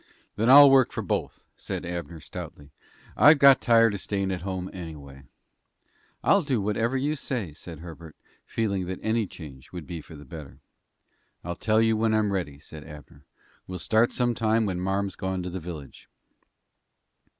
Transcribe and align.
"Then 0.35 0.49
I'll 0.49 0.71
work 0.71 0.91
for 0.91 1.03
both," 1.03 1.45
said 1.55 1.85
Abner, 1.85 2.19
stoutly. 2.19 2.71
"I've 3.15 3.37
got 3.37 3.61
tired 3.61 3.93
of 3.93 3.99
stayin' 3.99 4.31
at 4.31 4.41
home, 4.41 4.67
anyway." 4.73 5.21
"I'll 6.23 6.41
do 6.41 6.59
whatever 6.59 6.97
you 6.97 7.15
say," 7.15 7.53
said 7.53 7.81
Herbert, 7.81 8.15
feeling 8.43 8.87
that 8.87 8.97
any 9.03 9.27
change 9.27 9.71
would 9.71 9.85
be 9.85 10.01
for 10.01 10.15
the 10.15 10.25
better. 10.25 10.57
"I'll 11.43 11.55
tell 11.55 11.83
you 11.83 11.95
when 11.95 12.15
I'm 12.15 12.33
ready," 12.33 12.57
said 12.57 12.83
Abner. 12.83 13.25
"We'll 13.67 13.77
start 13.77 14.11
some 14.11 14.33
time 14.33 14.65
when 14.65 14.79
marm's 14.79 15.15
gone 15.15 15.43
to 15.43 15.51
the 15.51 15.59
village." 15.59 16.09